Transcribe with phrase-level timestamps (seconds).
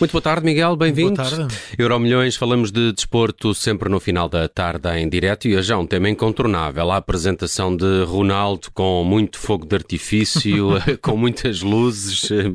[0.00, 1.14] Muito boa tarde, Miguel, bem-vindo.
[1.14, 1.54] Boa tarde.
[1.78, 5.86] Euromilhões, falamos de desporto sempre no final da tarde em direto e hoje é um
[5.86, 6.90] tema incontornável.
[6.90, 10.70] A apresentação de Ronaldo com muito fogo de artifício,
[11.02, 12.50] com muitas luzes eh,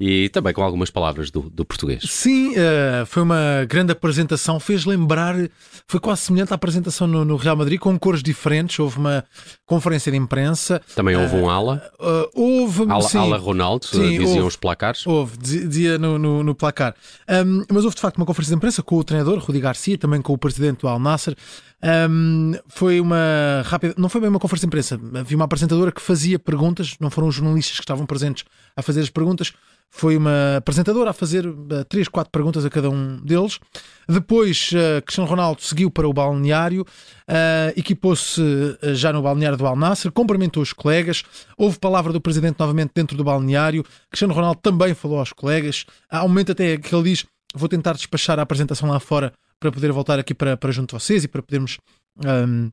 [0.00, 2.02] e também com algumas palavras do, do português.
[2.08, 5.34] Sim, uh, foi uma grande apresentação, fez lembrar,
[5.86, 8.78] foi quase semelhante à apresentação no, no, Real Madrid, com cores diferentes.
[8.78, 9.22] Houve uma
[9.66, 10.80] conferência de imprensa.
[10.94, 11.82] Também houve um ala.
[12.00, 15.06] Uh, houve, ala, sim, ala Ronaldo, sim, diziam houve, os placares.
[15.06, 16.85] Houve, dizia no, no, no placar.
[17.28, 20.20] Um, mas houve de facto uma conferência de imprensa com o treinador, Rudi Garcia, também
[20.20, 21.36] com o presidente do Al Nasser.
[21.82, 26.00] Um, foi uma rápida, não foi bem uma conferência de imprensa, havia uma apresentadora que
[26.00, 28.44] fazia perguntas, não foram os jornalistas que estavam presentes
[28.74, 29.52] a fazer as perguntas,
[29.90, 33.58] foi uma apresentadora a fazer uh, três, quatro perguntas a cada um deles.
[34.08, 39.66] Depois, uh, Cristiano Ronaldo seguiu para o balneário, uh, equipou-se uh, já no balneário do
[39.66, 41.22] Al Nasser, cumprimentou os colegas,
[41.56, 43.84] houve palavra do presidente novamente dentro do balneário.
[44.10, 45.84] Cristiano Ronaldo também falou aos colegas.
[46.10, 49.72] Há um momento até que ele diz: Vou tentar despachar a apresentação lá fora para
[49.72, 51.78] poder voltar aqui para, para junto de vocês e para podermos.
[52.24, 52.70] Um,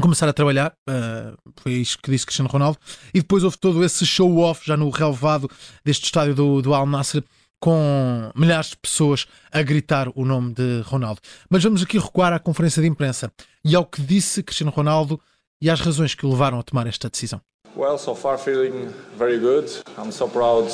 [0.00, 2.78] começar a trabalhar, uh, foi isso que disse Cristiano Ronaldo,
[3.14, 5.50] e depois houve todo esse show-off já no relevado
[5.82, 7.24] deste estádio do, do Al Nasser,
[7.60, 11.20] com milhares de pessoas a gritar o nome de Ronaldo.
[11.50, 13.32] Mas vamos aqui recuar à conferência de imprensa
[13.64, 15.20] e ao que disse Cristiano Ronaldo
[15.60, 17.40] e às razões que o levaram a tomar esta decisão.
[17.74, 19.70] Well, so far feeling very good.
[19.98, 20.70] I'm so proud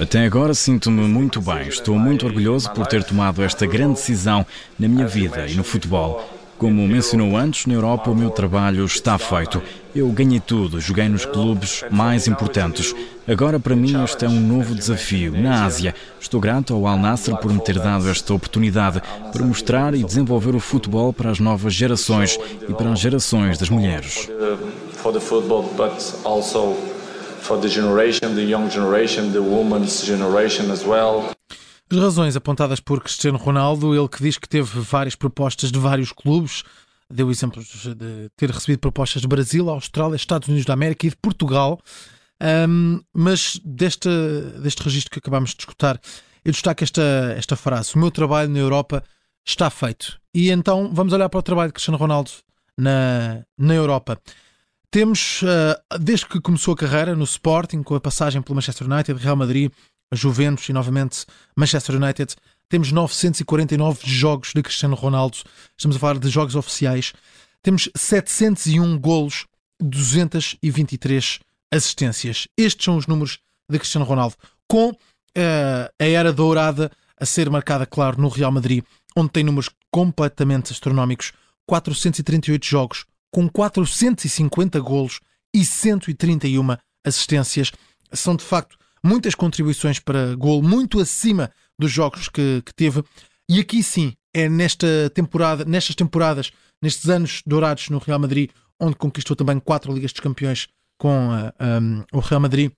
[0.00, 1.68] até agora sinto-me muito bem.
[1.68, 4.44] Estou muito orgulhoso por ter tomado esta grande decisão
[4.78, 6.28] na minha vida e no futebol.
[6.58, 9.60] Como mencionou antes, na Europa o meu trabalho está feito.
[9.94, 12.94] Eu ganhei tudo, joguei nos clubes mais importantes.
[13.28, 15.94] Agora para mim este é um novo desafio na Ásia.
[16.20, 19.02] Estou grato ao Al Nassr por me ter dado esta oportunidade
[19.32, 23.68] para mostrar e desenvolver o futebol para as novas gerações e para as gerações das
[23.68, 24.28] mulheres.
[27.44, 31.30] For the generation, the young generation, the women's generation as well.
[31.90, 36.10] As razões apontadas por Cristiano Ronaldo, ele que diz que teve várias propostas de vários
[36.10, 36.62] clubes,
[37.10, 41.16] deu exemplos de ter recebido propostas de Brasil, Austrália, Estados Unidos da América e de
[41.16, 41.78] Portugal,
[42.66, 44.08] um, mas deste,
[44.62, 46.00] deste registro que acabámos de escutar,
[46.42, 49.04] eu destaco esta, esta frase: O meu trabalho na Europa
[49.44, 50.18] está feito.
[50.34, 52.30] E então vamos olhar para o trabalho de Cristiano Ronaldo
[52.74, 54.18] na, na Europa.
[54.94, 59.20] Temos, uh, desde que começou a carreira no Sporting, com a passagem pelo Manchester United,
[59.20, 59.72] Real Madrid,
[60.12, 62.36] Juventus e novamente Manchester United.
[62.68, 65.38] Temos 949 jogos de Cristiano Ronaldo.
[65.76, 67.12] Estamos a falar de jogos oficiais.
[67.60, 69.46] Temos 701 golos,
[69.80, 71.40] 223
[71.72, 72.46] assistências.
[72.56, 74.36] Estes são os números de Cristiano Ronaldo.
[74.68, 74.96] Com uh,
[75.98, 76.88] a era dourada
[77.20, 78.84] a ser marcada, claro, no Real Madrid,
[79.16, 81.32] onde tem números completamente astronómicos.
[81.66, 85.18] 438 jogos, com 450 golos
[85.52, 87.72] e 131 assistências.
[88.12, 93.02] São, de facto, muitas contribuições para gol, muito acima dos jogos que, que teve.
[93.50, 98.94] E aqui sim, é nesta temporada, nestas temporadas, nestes anos dourados no Real Madrid, onde
[98.94, 102.70] conquistou também quatro Ligas dos Campeões com um, o Real Madrid.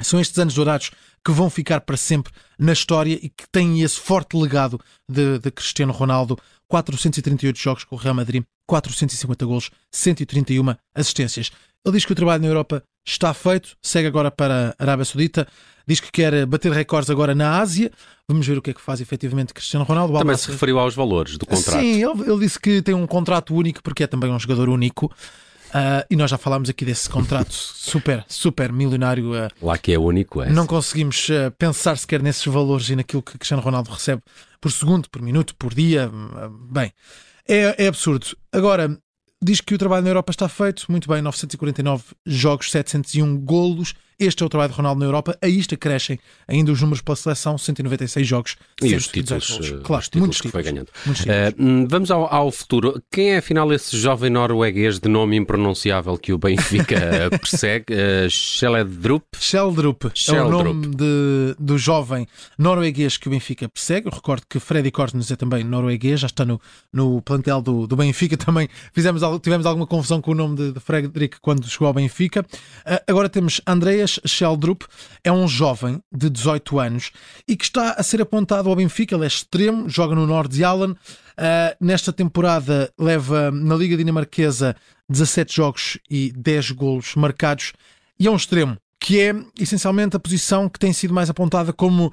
[0.00, 0.92] São estes anos dourados
[1.24, 5.50] que vão ficar para sempre na história e que têm esse forte legado de, de
[5.50, 6.38] Cristiano Ronaldo.
[6.68, 11.50] 438 jogos com o Real Madrid, 450 gols, 131 assistências.
[11.84, 15.48] Ele diz que o trabalho na Europa está feito, segue agora para a Arábia Saudita,
[15.86, 17.90] diz que quer bater recordes agora na Ásia.
[18.28, 20.18] Vamos ver o que é que faz efetivamente Cristiano Ronaldo.
[20.18, 21.80] Também se referiu aos valores do contrato.
[21.80, 25.10] Sim, ele, ele, disse que tem um contrato único porque é também um jogador único.
[25.68, 29.32] Uh, e nós já falámos aqui desse contrato super, super milionário.
[29.32, 30.50] Uh, Lá que é único, é.
[30.50, 34.22] Não conseguimos uh, pensar sequer nesses valores e naquilo que Cristiano Ronaldo recebe
[34.60, 36.10] por segundo, por minuto, por dia.
[36.70, 36.92] bem,
[37.48, 38.36] é, é absurdo.
[38.52, 38.98] Agora,
[39.42, 43.94] diz que o trabalho na Europa está feito, muito bem, 949 jogos, 701 golos.
[44.20, 45.38] Este é o trabalho de Ronaldo na Europa.
[45.40, 46.18] A isto acrescem
[46.48, 48.56] ainda os números pela seleção, 196 jogos.
[48.82, 49.60] E os títulos.
[49.62, 50.88] Eh, claro, os títulos muitos que títulos, foi ganhando.
[50.88, 53.00] Uh, vamos ao, ao, futuro.
[53.12, 57.94] Quem é afinal esse jovem norueguês de nome impronunciável que o Benfica persegue?
[57.94, 59.24] Uh, Sheldrup?
[59.38, 62.26] Sheldrup é o nome de, do jovem
[62.58, 64.08] norueguês que o Benfica persegue.
[64.08, 66.60] Eu recordo que Freddy Korsnes é também norueguês, já está no,
[66.92, 68.36] no plantel do, do Benfica.
[68.48, 72.40] Também fizemos, tivemos alguma confusão com o nome de, de Frederick quando chegou ao Benfica.
[72.40, 74.84] Uh, agora temos Andreas Andreas Sheldrup
[75.22, 77.10] é um jovem de 18 anos
[77.46, 79.14] e que está a ser apontado ao Benfica.
[79.14, 80.94] Ele é extremo, joga no Nordsjælland.
[80.94, 84.74] Uh, nesta temporada leva na Liga Dinamarquesa
[85.08, 87.72] 17 jogos e 10 golos marcados
[88.18, 92.12] e é um extremo que é essencialmente a posição que tem sido mais apontada como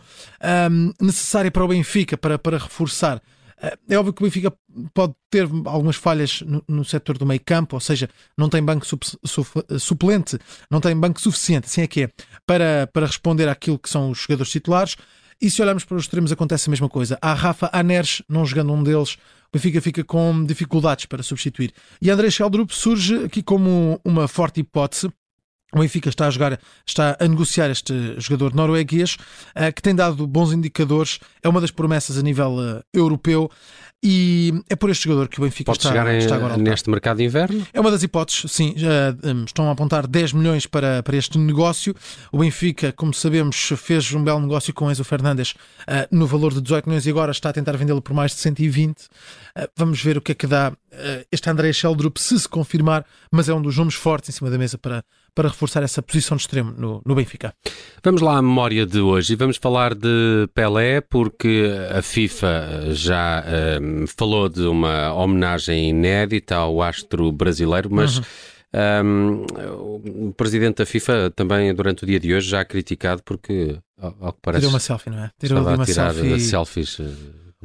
[0.72, 3.20] um, necessária para o Benfica, para, para reforçar.
[3.62, 4.54] Eh, é óbvio que o Benfica
[4.94, 8.86] pode ter algumas falhas no, no setor do meio campo, ou seja, não tem banco
[9.78, 10.38] suplente,
[10.70, 12.10] não tem banco suficiente, assim é que é,
[12.46, 14.96] para, para responder àquilo que são os jogadores titulares.
[15.42, 17.18] E se olharmos para os extremos, acontece a mesma coisa.
[17.22, 19.18] Há Rafa Aneres, não jogando um deles, o
[19.54, 21.74] Benfica fica com dificuldades para substituir.
[22.02, 25.10] E André Sheldrup surge aqui como uma forte hipótese.
[25.76, 29.18] O Benfica está a jogar, está a negociar este jogador norueguês,
[29.58, 33.52] uh, que tem dado bons indicadores, é uma das promessas a nível uh, europeu.
[34.08, 36.88] E é por este jogador que o Benfica Pode está, chegar em, está agora neste
[36.92, 37.66] mercado de inverno?
[37.74, 38.76] É uma das hipóteses, sim.
[38.78, 41.96] Já, um, estão a apontar 10 milhões para, para este negócio.
[42.32, 46.62] O Benfica, como sabemos, fez um belo negócio com Enzo Fernandes uh, no valor de
[46.62, 49.02] 18 milhões e agora está a tentar vendê-lo por mais de 120.
[49.02, 49.06] Uh,
[49.76, 53.50] vamos ver o que é que dá uh, este André Sheldrup se se confirmar, mas
[53.50, 55.04] é um dos nomes fortes em cima da mesa para,
[55.34, 57.56] para reforçar essa posição de extremo no, no Benfica.
[58.04, 63.44] Vamos lá à memória de hoje e vamos falar de Pelé, porque a FIFA já
[64.04, 68.18] um, falou de uma homenagem inédita ao astro brasileiro, mas.
[68.18, 68.24] Uhum.
[68.76, 69.46] Um,
[70.28, 74.40] o presidente da FIFA também durante o dia de hoje já criticado porque ao, que
[74.42, 75.32] parece tirou uma selfie, não é?
[75.40, 77.06] Tirou uma tirar selfie selfies uh,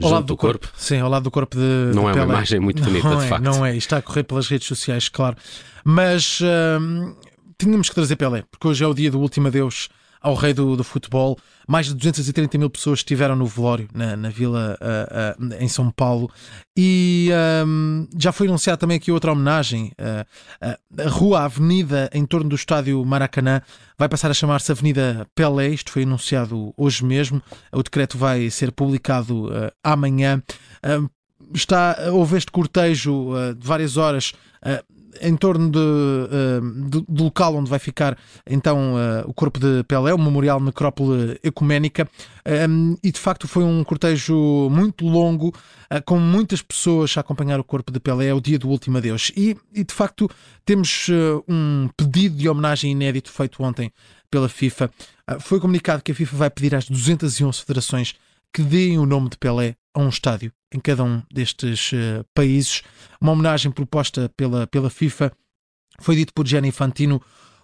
[0.01, 0.69] ao lado do corpo.
[0.69, 0.81] corpo.
[0.81, 2.25] Sim, ao lado do corpo de Não de é Pelé.
[2.25, 3.43] uma imagem muito bonita não de é, facto.
[3.43, 5.37] Não é, está a correr pelas redes sociais, claro.
[5.85, 6.39] Mas
[6.81, 7.17] hum,
[7.59, 9.89] tínhamos que trazer Pelé, porque hoje é o dia do último adeus
[10.21, 11.39] ao rei do, do futebol.
[11.67, 15.91] Mais de 230 mil pessoas estiveram no velório na, na vila uh, uh, em São
[15.91, 16.31] Paulo
[16.77, 17.31] e
[17.65, 19.93] um, já foi anunciada também aqui outra homenagem.
[19.99, 23.63] Uh, a rua, a avenida em torno do estádio Maracanã
[23.97, 25.69] vai passar a chamar-se Avenida Pelé.
[25.69, 27.41] Isto foi anunciado hoje mesmo.
[27.73, 29.49] O decreto vai ser publicado
[29.83, 30.43] amanhã.
[31.55, 34.33] está, houve este cortejo de várias horas
[35.21, 38.17] em torno de, uh, do, do, local onde vai ficar
[38.47, 42.09] então uh, o corpo de Pelé, o Memorial Necrópole Ecuménica,
[42.69, 47.59] um, e de facto foi um cortejo muito longo, uh, com muitas pessoas a acompanhar
[47.59, 49.33] o corpo de Pelé, é o dia do último adeus.
[49.37, 50.29] E, e de facto
[50.65, 51.09] temos
[51.49, 53.93] um pedido de homenagem inédito feito ontem
[54.31, 54.91] pela FIFA.
[55.41, 58.15] foi comunicado que a FIFA vai pedir às 211 federações
[58.53, 62.83] que deem o nome de Pelé a um estádio em cada um destes uh, países.
[63.21, 65.33] Uma homenagem proposta pela, pela FIFA.
[66.01, 67.21] Foi dito por Gianni Infantino: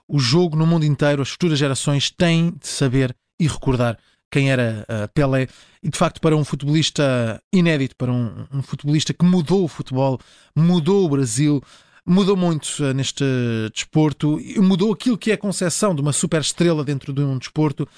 [0.09, 3.99] o jogo no mundo inteiro, as futuras gerações têm de saber e recordar
[4.31, 5.49] quem era uh, Pelé.
[5.83, 10.19] E de facto, para um futebolista inédito, para um, um futebolista que mudou o futebol,
[10.55, 11.63] mudou o Brasil,
[12.07, 13.25] mudou muito uh, neste
[13.75, 17.89] desporto, mudou aquilo que é a concepção de uma super estrela dentro de um desporto.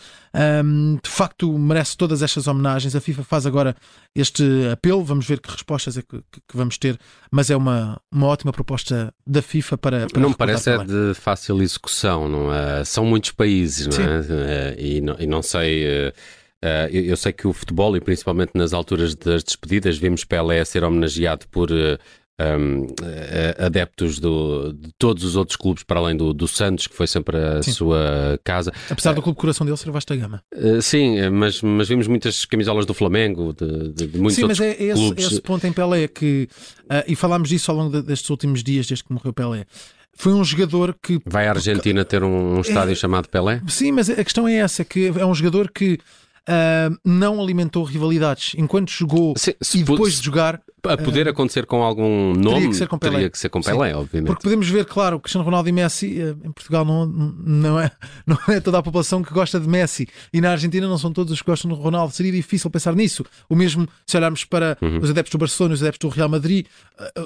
[0.64, 2.94] Um, de facto, merece todas estas homenagens.
[2.94, 3.76] A FIFA faz agora
[4.14, 5.04] este apelo.
[5.04, 6.98] Vamos ver que respostas é que, que vamos ter,
[7.30, 10.06] mas é uma, uma ótima proposta da FIFA para.
[10.06, 12.84] para não me parece é de fácil execução, não é?
[12.84, 14.20] São muitos países, não é?
[14.20, 15.84] Uh, e, não, e não sei.
[15.86, 16.12] Uh,
[16.90, 20.82] eu, eu, sei que o futebol, e principalmente nas alturas das despedidas, vimos Pelé ser
[20.82, 21.98] homenageado por uh,
[22.40, 22.86] um,
[23.58, 27.36] adeptos do, de todos os outros clubes, para além do, do Santos, que foi sempre
[27.36, 27.72] a sim.
[27.72, 28.72] sua casa.
[28.88, 30.42] Apesar do clube coração dele ser vasta gama.
[30.54, 34.60] Uh, sim, mas, mas vimos muitas camisolas do Flamengo, de, de, de muitos sim, outros
[34.60, 35.26] mas é esse, clubes.
[35.26, 36.48] esse ponto em Pelé que,
[36.84, 39.66] uh, e falámos disso ao longo destes últimos dias, desde que morreu Pelé.
[40.14, 41.20] Foi um jogador que.
[41.26, 43.62] Vai à Argentina ter um, um estádio é, chamado Pelé?
[43.68, 45.98] Sim, mas a questão é essa: que é um jogador que
[46.48, 48.54] Uh, não alimentou rivalidades.
[48.56, 50.62] Enquanto jogou se e depois de jogar.
[50.84, 53.48] A poder uh, acontecer com algum nome, teria que ser com Pelé, teria que ser
[53.48, 54.28] com Pelé obviamente.
[54.28, 57.90] Porque podemos ver, claro, Cristiano Ronaldo e Messi, uh, em Portugal não, não, é,
[58.26, 61.32] não é toda a população que gosta de Messi e na Argentina não são todos
[61.32, 62.14] os que gostam de Ronaldo.
[62.14, 63.24] Seria difícil pensar nisso.
[63.48, 64.98] O mesmo se olharmos para uhum.
[65.02, 66.66] os adeptos do Barcelona, os adeptos do Real Madrid,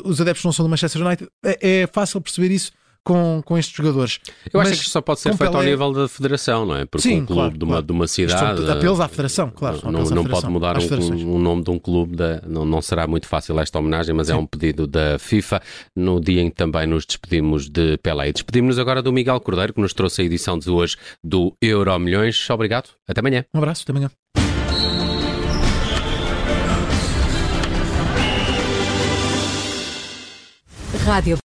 [0.05, 1.31] os adeptos não são do Manchester United.
[1.45, 2.73] É, é fácil perceber isso
[3.05, 4.21] com, com estes jogadores.
[4.53, 5.57] Eu Mas acho que isto só pode ser feito Pelé...
[5.57, 6.85] ao nível da federação, não é?
[6.85, 7.87] Porque Sim, um clube claro, de, uma, claro.
[7.87, 8.71] de uma cidade.
[8.71, 9.81] Apelos à federação, claro.
[9.85, 13.07] Não, não, não pode mudar um, um, nome de um clube, da, não, não será
[13.07, 14.35] muito fácil esta homenagem, mas Sim.
[14.35, 15.61] é um pedido da FIFA
[15.97, 18.29] no dia em que também nos despedimos de Pelé.
[18.29, 21.99] E despedimos-nos agora do Miguel Cordeiro, que nos trouxe a edição de hoje do Euro
[21.99, 22.49] Milhões.
[22.51, 23.45] Obrigado, até amanhã.
[23.53, 24.11] Um abraço, até amanhã.
[31.05, 31.37] Rádio